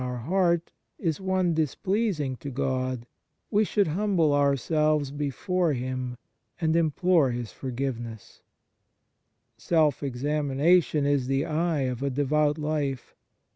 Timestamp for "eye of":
11.45-12.01